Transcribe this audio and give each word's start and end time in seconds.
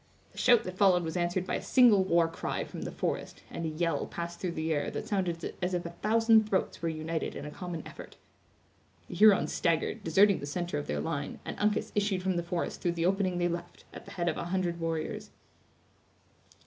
The 0.31 0.39
shout 0.39 0.63
that 0.63 0.77
followed 0.79 1.03
was 1.03 1.15
answered 1.15 1.45
by 1.45 1.53
a 1.53 1.61
single 1.61 2.03
war 2.03 2.27
cry 2.27 2.63
from 2.63 2.81
the 2.81 2.91
forest, 2.91 3.43
and 3.51 3.65
a 3.65 3.69
yell 3.69 4.07
passed 4.07 4.39
through 4.39 4.53
the 4.53 4.73
air 4.73 4.89
that 4.89 5.07
sounded 5.07 5.53
as 5.61 5.75
if 5.75 5.85
a 5.85 5.91
thousand 5.91 6.49
throats 6.49 6.81
were 6.81 6.89
united 6.89 7.35
in 7.35 7.45
a 7.45 7.51
common 7.51 7.83
effort. 7.85 8.17
The 9.09 9.13
Hurons 9.13 9.53
staggered, 9.53 10.03
deserting 10.03 10.39
the 10.39 10.47
center 10.47 10.79
of 10.79 10.87
their 10.87 10.99
line, 11.01 11.39
and 11.45 11.55
Uncas 11.59 11.91
issued 11.93 12.23
from 12.23 12.35
the 12.35 12.41
forest 12.41 12.81
through 12.81 12.93
the 12.93 13.05
opening 13.05 13.37
they 13.37 13.47
left, 13.47 13.83
at 13.93 14.05
the 14.05 14.13
head 14.13 14.27
of 14.27 14.37
a 14.37 14.45
hundred 14.45 14.79
warriors. 14.79 15.29